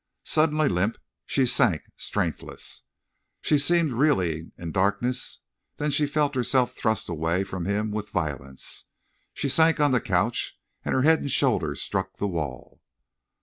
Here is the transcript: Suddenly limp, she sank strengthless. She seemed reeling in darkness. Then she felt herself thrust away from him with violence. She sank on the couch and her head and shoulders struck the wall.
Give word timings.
Suddenly 0.25 0.67
limp, 0.67 0.97
she 1.27 1.45
sank 1.45 1.83
strengthless. 1.95 2.85
She 3.39 3.59
seemed 3.59 3.93
reeling 3.93 4.51
in 4.57 4.71
darkness. 4.71 5.41
Then 5.77 5.91
she 5.91 6.07
felt 6.07 6.33
herself 6.33 6.73
thrust 6.75 7.07
away 7.07 7.43
from 7.43 7.65
him 7.65 7.91
with 7.91 8.09
violence. 8.09 8.85
She 9.35 9.47
sank 9.47 9.79
on 9.79 9.91
the 9.91 10.01
couch 10.01 10.57
and 10.83 10.95
her 10.95 11.03
head 11.03 11.19
and 11.19 11.29
shoulders 11.29 11.83
struck 11.83 12.15
the 12.17 12.25
wall. 12.27 12.81